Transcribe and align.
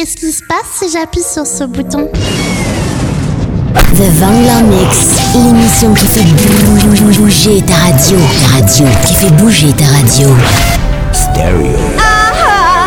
Qu'est-ce 0.00 0.16
qui 0.16 0.32
se 0.32 0.42
passe 0.42 0.78
si 0.78 0.90
j'appuie 0.90 1.20
sur 1.20 1.46
ce 1.46 1.64
bouton 1.64 2.08
The 3.74 4.08
Vangler 4.18 4.62
Mix, 4.70 5.20
l'émission 5.34 5.92
qui 5.92 6.06
fait 6.06 6.24
bouger 7.18 7.60
ta 7.60 7.74
radio. 7.74 8.16
Ta 8.16 8.56
radio, 8.56 8.86
qui 9.06 9.14
fait 9.14 9.30
bouger 9.32 9.70
ta 9.74 9.84
radio. 9.84 10.34
Stereo. 11.12 11.76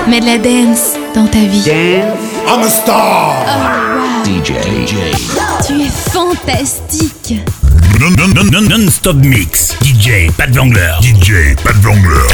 Mets 0.07 0.21
de 0.21 0.25
la 0.25 0.39
dance 0.39 0.93
dans 1.13 1.27
ta 1.27 1.37
vie. 1.37 1.61
Dance? 1.61 2.17
I'm 2.47 2.63
a 2.63 2.69
star. 2.69 3.35
DJ. 4.25 4.53
DJ. 4.87 4.95
Tu 5.67 5.81
es 5.81 5.91
fantastique. 6.11 7.35
Non, 7.99 8.09
non, 8.17 8.27
non, 8.33 8.43
non, 8.51 8.61
non-stop 8.61 9.17
mix. 9.17 9.75
DJ, 9.81 10.31
pas 10.35 10.47
de 10.47 10.57
Vangler. 10.57 10.93
DJ, 11.01 11.55
pas 11.63 11.73
de 11.73 11.79
Vangler. 11.79 12.27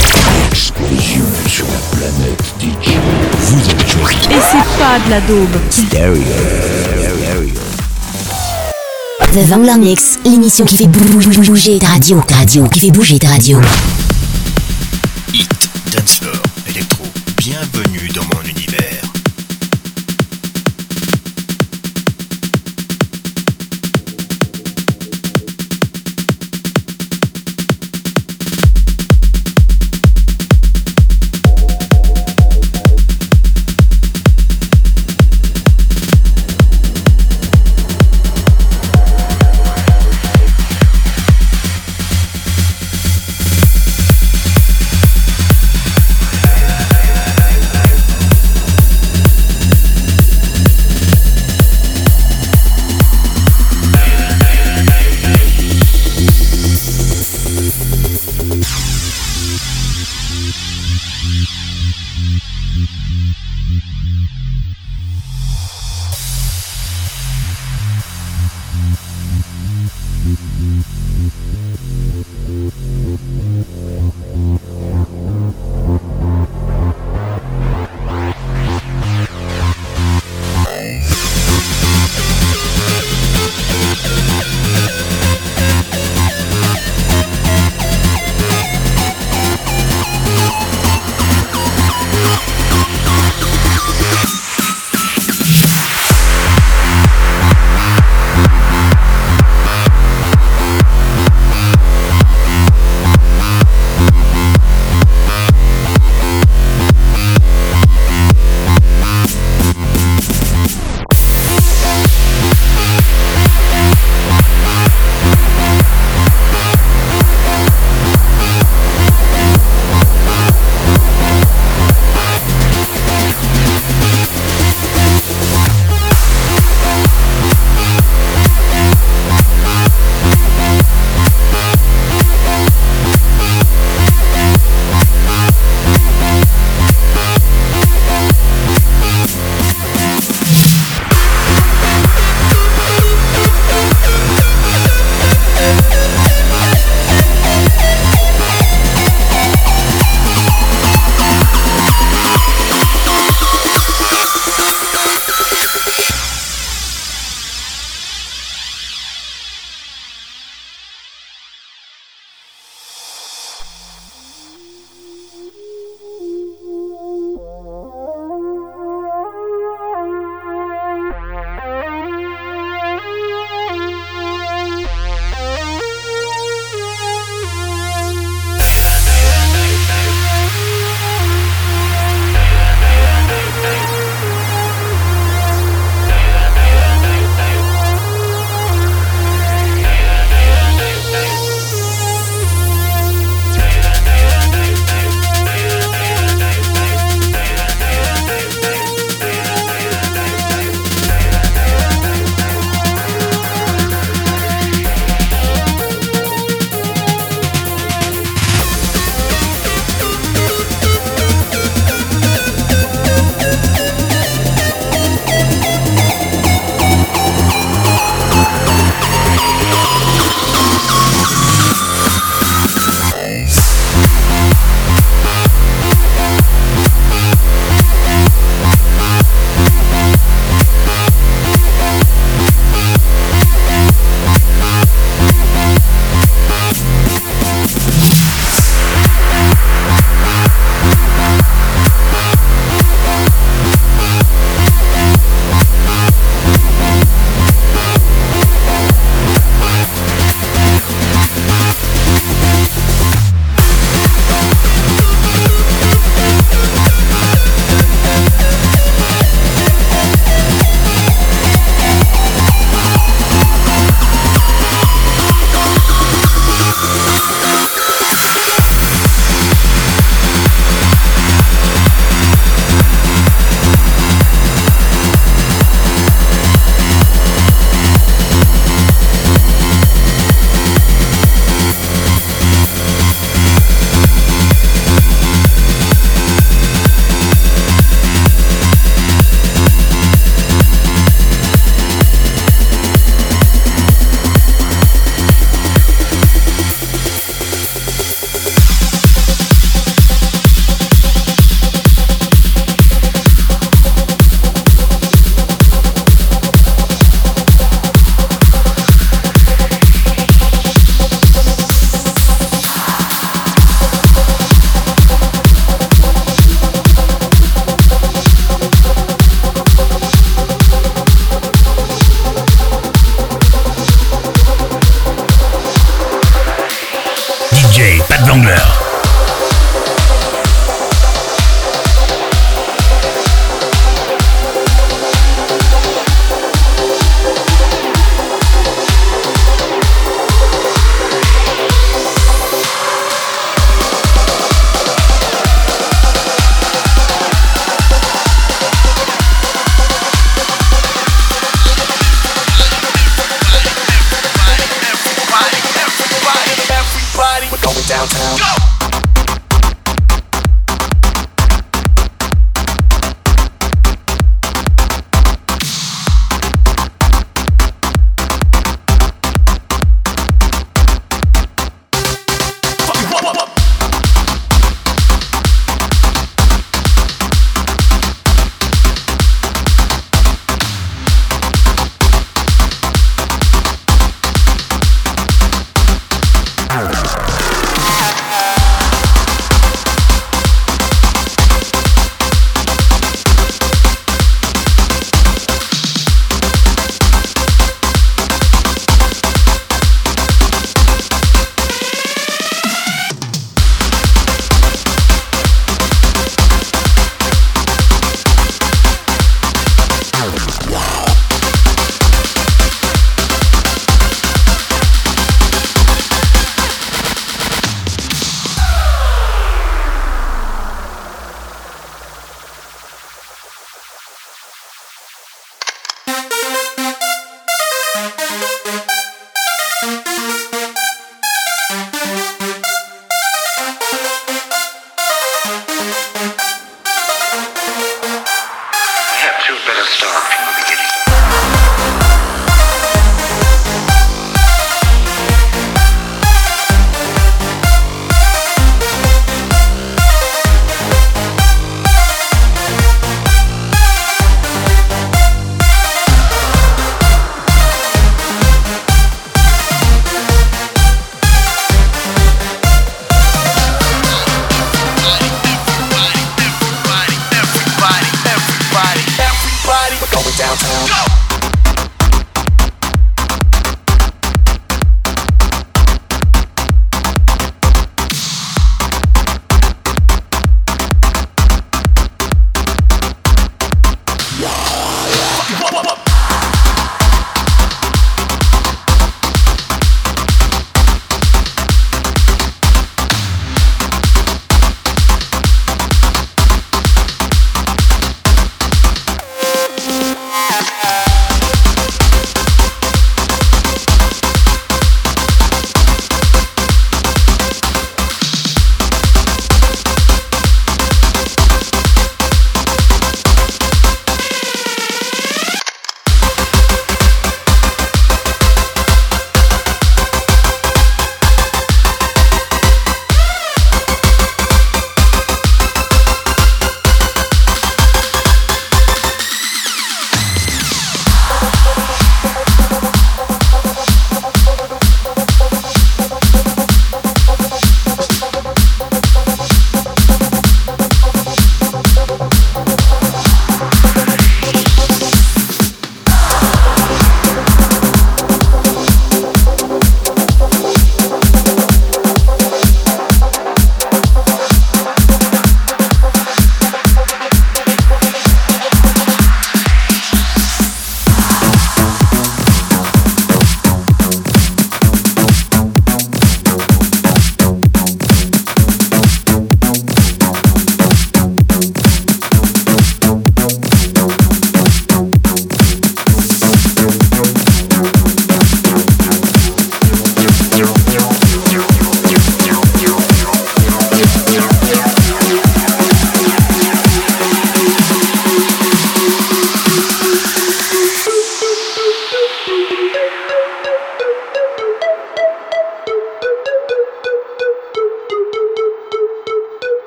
Explosion 0.50 1.24
sur 1.46 1.66
la 1.66 1.98
planète 1.98 2.42
DJ. 2.58 2.92
Vous 3.40 3.70
avez 3.70 3.88
choisi 3.88 4.16
Et 4.30 4.40
c'est 4.50 4.78
pas 4.78 4.98
de 5.04 5.10
la 5.10 5.20
daube. 5.20 5.56
Stereo. 5.70 6.22
Stereo. 6.96 7.54
The 9.32 9.48
Vangler 9.48 9.78
Mix, 9.78 10.18
l'émission 10.24 10.64
qui 10.64 10.76
fait 10.76 10.86
bouger 10.86 11.78
ta 11.78 11.88
radio. 11.88 12.22
Ta 12.26 12.36
radio, 12.36 12.66
qui 12.68 12.80
fait 12.80 12.90
bouger 12.90 13.18
ta 13.18 13.28
radio. 13.28 13.60
Hit, 15.32 15.48
dancefloor, 15.92 16.42
électro. 16.68 17.04
Bienvenue 17.36 17.99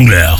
DJ 0.00 0.39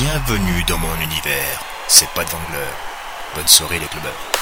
Bienvenue 0.00 0.62
dans 0.68 0.78
mon 0.78 0.94
univers, 1.00 1.60
c'est 1.88 2.08
pas 2.10 2.22
de 2.24 2.30
Vangler. 2.30 2.70
Bonne 3.34 3.48
soirée 3.48 3.80
les 3.80 3.86
clubbers. 3.86 4.37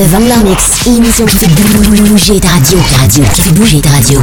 The 0.00 0.06
Vangler 0.06 0.42
Mix, 0.48 0.86
l'émission 0.86 1.26
qui 1.26 1.36
fait 1.36 1.46
bouger 2.08 2.40
ta 2.40 2.48
radio. 2.48 2.78
Ta 2.90 3.02
radio, 3.02 3.22
qui 3.34 3.42
fait 3.42 3.52
bouger 3.52 3.80
ta 3.82 3.90
radio. 3.90 4.22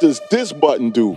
Does 0.00 0.20
this 0.30 0.52
button 0.52 0.90
do? 0.90 1.16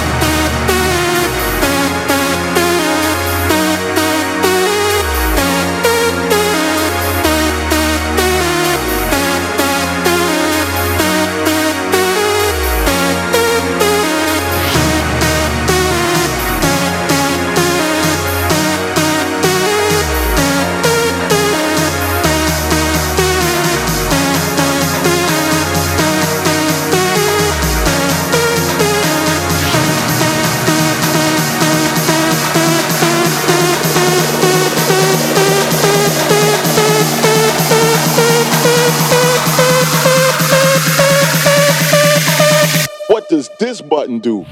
button 43.91 44.19
do. 44.19 44.45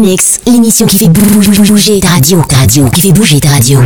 Mix, 0.00 0.40
l'émission 0.46 0.86
qui 0.86 0.96
fait 0.96 1.08
bouger 1.08 2.00
ta 2.00 2.08
radio, 2.08 2.42
radio, 2.50 2.88
qui 2.88 3.02
fait 3.02 3.12
bouger 3.12 3.40
ta 3.40 3.50
radio. 3.50 3.78